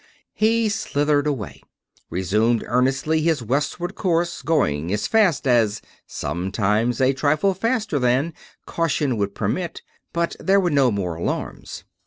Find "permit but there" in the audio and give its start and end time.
9.35-10.59